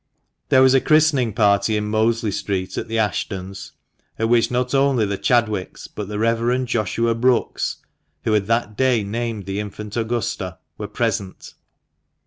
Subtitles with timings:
[0.49, 3.73] There was a christening party in Mosley Street, at the Ashtons',
[4.17, 6.65] at which not only the Chadwicks, but the Rev.
[6.65, 7.77] Joshua Brookes—
[8.23, 11.53] who had that day named the infant Augusta— were present.